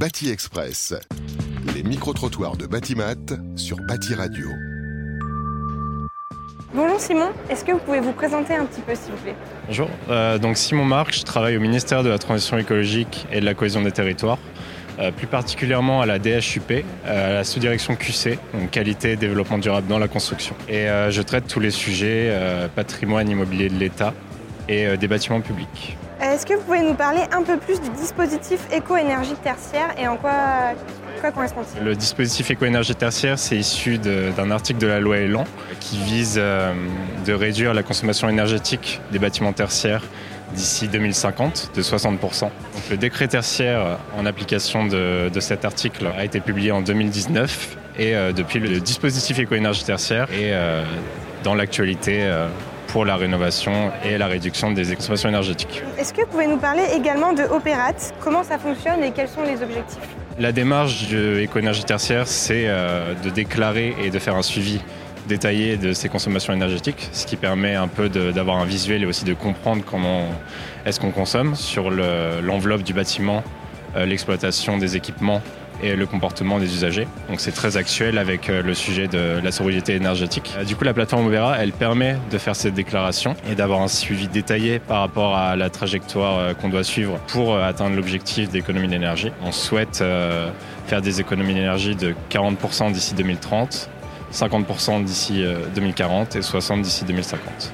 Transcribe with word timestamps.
Bâti 0.00 0.30
Express. 0.30 0.94
Les 1.74 1.82
micro-trottoirs 1.82 2.56
de 2.56 2.66
Batimat 2.66 3.16
sur 3.54 3.76
Bâti 3.86 4.14
Radio. 4.14 4.48
Bonjour 6.72 6.98
Simon, 6.98 7.28
est-ce 7.50 7.66
que 7.66 7.72
vous 7.72 7.80
pouvez 7.80 8.00
vous 8.00 8.14
présenter 8.14 8.54
un 8.54 8.64
petit 8.64 8.80
peu 8.80 8.94
s'il 8.94 9.12
vous 9.12 9.18
plaît 9.18 9.34
Bonjour, 9.66 9.90
euh, 10.08 10.38
donc 10.38 10.56
Simon 10.56 10.86
Marc, 10.86 11.14
je 11.14 11.22
travaille 11.22 11.58
au 11.58 11.60
ministère 11.60 12.02
de 12.02 12.08
la 12.08 12.16
Transition 12.16 12.56
écologique 12.56 13.26
et 13.30 13.40
de 13.40 13.44
la 13.44 13.52
cohésion 13.52 13.82
des 13.82 13.92
territoires, 13.92 14.38
euh, 15.00 15.10
plus 15.12 15.26
particulièrement 15.26 16.00
à 16.00 16.06
la 16.06 16.18
DHUP, 16.18 16.70
euh, 16.70 16.82
à 17.04 17.34
la 17.34 17.44
sous-direction 17.44 17.94
QC, 17.94 18.38
donc 18.54 18.70
qualité 18.70 19.12
et 19.12 19.16
développement 19.16 19.58
durable 19.58 19.86
dans 19.86 19.98
la 19.98 20.08
construction. 20.08 20.54
Et 20.66 20.88
euh, 20.88 21.10
je 21.10 21.20
traite 21.20 21.46
tous 21.46 21.60
les 21.60 21.70
sujets 21.70 22.30
euh, 22.30 22.68
patrimoine 22.68 23.28
immobilier 23.28 23.68
de 23.68 23.78
l'État 23.78 24.14
et 24.66 24.86
euh, 24.86 24.96
des 24.96 25.08
bâtiments 25.08 25.42
publics. 25.42 25.98
Est-ce 26.22 26.44
que 26.44 26.52
vous 26.52 26.60
pouvez 26.60 26.82
nous 26.82 26.94
parler 26.94 27.22
un 27.32 27.42
peu 27.42 27.56
plus 27.56 27.80
du 27.80 27.88
dispositif 27.90 28.60
éco-énergie 28.70 29.36
tertiaire 29.42 29.94
et 29.98 30.06
en 30.06 30.18
quoi, 30.18 30.74
quoi 31.18 31.30
correspond-il? 31.30 31.82
Le 31.82 31.94
dispositif 31.94 32.50
éco-énergie 32.50 32.94
tertiaire, 32.94 33.38
c'est 33.38 33.56
issu 33.56 33.96
d'un 33.96 34.50
article 34.50 34.78
de 34.80 34.86
la 34.86 35.00
loi 35.00 35.16
Elan 35.16 35.44
qui 35.80 35.96
vise 35.96 36.36
euh, 36.36 36.74
de 37.24 37.32
réduire 37.32 37.72
la 37.72 37.82
consommation 37.82 38.28
énergétique 38.28 39.00
des 39.12 39.18
bâtiments 39.18 39.54
tertiaires 39.54 40.02
d'ici 40.54 40.88
2050 40.88 41.70
de 41.74 41.80
60%. 41.80 42.40
Donc, 42.40 42.50
le 42.90 42.98
décret 42.98 43.26
tertiaire 43.26 43.98
en 44.14 44.26
application 44.26 44.86
de, 44.86 45.30
cet 45.40 45.64
article 45.64 46.06
a 46.14 46.24
été 46.26 46.40
publié 46.40 46.70
en 46.70 46.82
2019 46.82 47.78
et 47.98 48.14
euh, 48.14 48.32
depuis 48.32 48.58
le 48.58 48.78
dispositif 48.80 49.38
éco-énergie 49.38 49.84
tertiaire 49.84 50.24
est 50.32 50.52
euh, 50.52 50.84
dans 51.44 51.54
l'actualité 51.54 52.30
pour 52.92 53.04
la 53.04 53.16
rénovation 53.16 53.90
et 54.04 54.18
la 54.18 54.26
réduction 54.26 54.72
des 54.72 54.94
consommations 54.96 55.28
énergétiques. 55.28 55.82
Est-ce 55.98 56.12
que 56.12 56.22
vous 56.22 56.26
pouvez 56.28 56.46
nous 56.46 56.56
parler 56.58 56.82
également 56.94 57.32
de 57.32 57.42
Opérat? 57.44 57.92
Comment 58.20 58.42
ça 58.42 58.58
fonctionne 58.58 59.02
et 59.04 59.12
quels 59.12 59.28
sont 59.28 59.42
les 59.42 59.62
objectifs? 59.62 59.98
La 60.38 60.52
démarche 60.52 61.08
de 61.08 61.38
éco-énergie 61.40 61.84
tertiaire, 61.84 62.26
c'est 62.26 62.64
euh, 62.66 63.14
de 63.22 63.30
déclarer 63.30 63.94
et 64.02 64.10
de 64.10 64.18
faire 64.18 64.34
un 64.36 64.42
suivi 64.42 64.80
détaillé 65.28 65.76
de 65.76 65.92
ces 65.92 66.08
consommations 66.08 66.52
énergétiques, 66.52 67.08
ce 67.12 67.26
qui 67.26 67.36
permet 67.36 67.74
un 67.74 67.88
peu 67.88 68.08
d'avoir 68.08 68.56
un 68.58 68.64
visuel 68.64 69.02
et 69.02 69.06
aussi 69.06 69.24
de 69.24 69.34
comprendre 69.34 69.84
comment 69.88 70.22
est-ce 70.86 70.98
qu'on 70.98 71.10
consomme 71.10 71.54
sur 71.54 71.90
le- 71.90 72.40
l'enveloppe 72.42 72.82
du 72.82 72.94
bâtiment, 72.94 73.44
l'exploitation 73.96 74.78
des 74.78 74.96
équipements 74.96 75.42
et 75.82 75.96
le 75.96 76.06
comportement 76.06 76.58
des 76.58 76.72
usagers. 76.74 77.06
Donc 77.28 77.40
c'est 77.40 77.52
très 77.52 77.76
actuel 77.76 78.18
avec 78.18 78.48
euh, 78.50 78.62
le 78.62 78.74
sujet 78.74 79.08
de 79.08 79.40
la 79.42 79.50
sobriété 79.52 79.94
énergétique. 79.94 80.52
Euh, 80.58 80.64
Du 80.64 80.76
coup, 80.76 80.84
la 80.84 80.92
plateforme 80.94 81.26
Overa, 81.26 81.56
elle 81.58 81.72
permet 81.72 82.16
de 82.30 82.38
faire 82.38 82.56
cette 82.56 82.74
déclaration 82.74 83.34
et 83.50 83.54
d'avoir 83.54 83.80
un 83.80 83.88
suivi 83.88 84.28
détaillé 84.28 84.78
par 84.78 85.00
rapport 85.00 85.36
à 85.36 85.56
la 85.56 85.70
trajectoire 85.70 86.38
euh, 86.38 86.54
qu'on 86.54 86.68
doit 86.68 86.84
suivre 86.84 87.18
pour 87.28 87.54
euh, 87.54 87.66
atteindre 87.66 87.96
l'objectif 87.96 88.50
d'économie 88.50 88.88
d'énergie. 88.88 89.32
On 89.42 89.52
souhaite 89.52 90.00
euh, 90.02 90.50
faire 90.86 91.00
des 91.00 91.20
économies 91.20 91.54
d'énergie 91.54 91.96
de 91.96 92.14
40% 92.30 92.92
d'ici 92.92 93.14
2030, 93.14 93.88
50% 94.32 95.04
d'ici 95.04 95.42
euh, 95.44 95.60
2040 95.74 96.36
et 96.36 96.40
60% 96.40 96.82
d'ici 96.82 97.04
2050. 97.04 97.72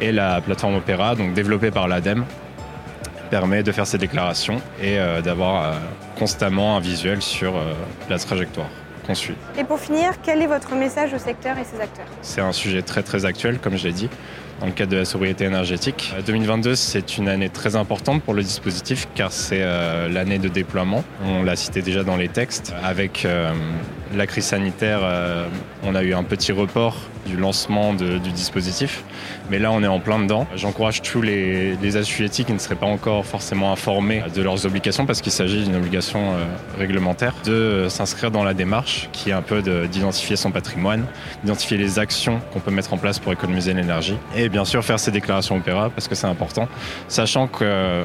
Et 0.00 0.12
la 0.12 0.40
plateforme 0.40 0.76
Opera, 0.76 1.14
donc 1.14 1.34
développée 1.34 1.70
par 1.70 1.86
l'ADEME, 1.88 2.24
permet 3.30 3.62
de 3.62 3.72
faire 3.72 3.86
ces 3.86 3.98
déclarations 3.98 4.60
et 4.82 4.98
euh, 4.98 5.22
d'avoir 5.22 5.64
euh, 5.64 5.78
constamment 6.18 6.76
un 6.76 6.80
visuel 6.80 7.22
sur 7.22 7.56
euh, 7.56 7.74
la 8.08 8.18
trajectoire 8.18 8.68
qu'on 9.06 9.14
suit. 9.14 9.34
Et 9.58 9.64
pour 9.64 9.78
finir, 9.78 10.12
quel 10.22 10.42
est 10.42 10.46
votre 10.46 10.74
message 10.74 11.14
au 11.14 11.18
secteur 11.18 11.56
et 11.58 11.64
ses 11.64 11.80
acteurs? 11.80 12.06
C'est 12.22 12.40
un 12.40 12.52
sujet 12.52 12.82
très 12.82 13.02
très 13.02 13.24
actuel, 13.24 13.58
comme 13.58 13.76
je 13.76 13.84
l'ai 13.84 13.92
dit, 13.94 14.10
dans 14.60 14.66
le 14.66 14.72
cadre 14.72 14.92
de 14.92 14.98
la 14.98 15.04
sobriété 15.04 15.44
énergétique. 15.44 16.12
Euh, 16.16 16.22
2022, 16.22 16.74
c'est 16.74 17.16
une 17.16 17.28
année 17.28 17.48
très 17.48 17.76
importante 17.76 18.22
pour 18.22 18.34
le 18.34 18.42
dispositif 18.42 19.08
car 19.14 19.32
c'est 19.32 19.62
euh, 19.62 20.08
l'année 20.08 20.38
de 20.38 20.48
déploiement. 20.48 21.02
On 21.24 21.42
l'a 21.42 21.56
cité 21.56 21.82
déjà 21.82 22.04
dans 22.04 22.16
les 22.16 22.28
textes. 22.28 22.74
Avec 22.84 23.24
euh, 23.24 23.52
la 24.14 24.26
crise 24.26 24.44
sanitaire, 24.44 25.00
euh, 25.02 25.46
on 25.84 25.94
a 25.94 26.02
eu 26.02 26.14
un 26.14 26.24
petit 26.24 26.52
report 26.52 26.96
du 27.26 27.36
lancement 27.36 27.92
du 27.94 28.18
dispositif, 28.32 29.04
mais 29.50 29.58
là 29.58 29.70
on 29.70 29.82
est 29.82 29.86
en 29.86 30.00
plein 30.00 30.18
dedans. 30.18 30.46
J'encourage 30.56 31.02
tous 31.02 31.20
les, 31.22 31.76
les 31.76 31.90
qui 32.28 32.52
ne 32.52 32.58
seraient 32.58 32.74
pas 32.74 32.86
encore 32.86 33.24
forcément 33.26 33.72
informés 33.72 34.22
de 34.34 34.42
leurs 34.42 34.64
obligations, 34.66 35.06
parce 35.06 35.20
qu'il 35.20 35.32
s'agit 35.32 35.64
d'une 35.64 35.76
obligation 35.76 36.32
euh, 36.32 36.44
réglementaire, 36.78 37.34
de 37.44 37.52
euh, 37.52 37.88
s'inscrire 37.88 38.30
dans 38.30 38.42
la 38.42 38.54
démarche 38.54 39.08
qui 39.12 39.30
est 39.30 39.34
un 39.34 39.42
peu 39.42 39.62
de- 39.62 39.86
d'identifier 39.86 40.36
son 40.36 40.50
patrimoine, 40.50 41.04
d'identifier 41.44 41.76
les 41.76 41.98
actions 41.98 42.40
qu'on 42.52 42.60
peut 42.60 42.70
mettre 42.70 42.94
en 42.94 42.98
place 42.98 43.18
pour 43.18 43.32
économiser 43.32 43.74
l'énergie, 43.74 44.16
et 44.34 44.48
bien 44.48 44.64
sûr 44.64 44.84
faire 44.84 44.98
ces 44.98 45.10
déclarations 45.10 45.56
opéra, 45.56 45.90
parce 45.90 46.08
que 46.08 46.14
c'est 46.14 46.26
important, 46.26 46.68
sachant 47.06 47.46
que 47.46 48.04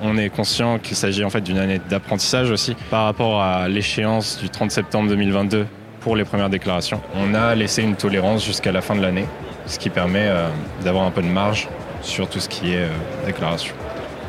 on 0.00 0.16
est 0.16 0.30
conscient 0.30 0.78
qu'il 0.78 0.96
s'agit 0.96 1.24
en 1.24 1.30
fait 1.30 1.40
d'une 1.40 1.58
année 1.58 1.80
d'apprentissage 1.88 2.50
aussi 2.50 2.76
par 2.90 3.04
rapport 3.04 3.42
à 3.42 3.68
l'échéance 3.68 4.38
du 4.38 4.48
30 4.48 4.70
septembre 4.70 5.08
2022 5.08 5.66
pour 6.00 6.16
les 6.16 6.24
premières 6.24 6.50
déclarations. 6.50 7.00
On 7.14 7.34
a 7.34 7.54
laissé 7.54 7.82
une 7.82 7.96
tolérance 7.96 8.44
jusqu'à 8.44 8.72
la 8.72 8.80
fin 8.80 8.96
de 8.96 9.02
l'année, 9.02 9.26
ce 9.66 9.78
qui 9.78 9.90
permet 9.90 10.26
euh, 10.26 10.48
d'avoir 10.84 11.04
un 11.04 11.10
peu 11.10 11.22
de 11.22 11.28
marge 11.28 11.68
sur 12.02 12.28
tout 12.28 12.40
ce 12.40 12.48
qui 12.48 12.72
est 12.72 12.84
euh, 12.84 12.88
déclaration. 13.26 13.74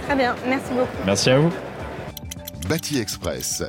Très 0.06 0.16
bien, 0.16 0.36
merci 0.48 0.74
beaucoup. 0.74 0.88
Merci 1.06 1.30
à 1.30 1.40
vous. 1.40 1.52
Bâti 2.68 3.00
Express. 3.00 3.64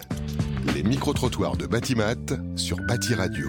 Les 0.74 0.82
micro-trottoirs 0.82 1.56
de 1.56 1.66
Batimat 1.66 2.14
sur 2.56 2.76
Bâti 2.78 3.14
Radio. 3.14 3.48